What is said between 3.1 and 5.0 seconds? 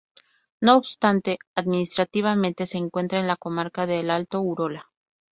en la comarca del Alto Urola.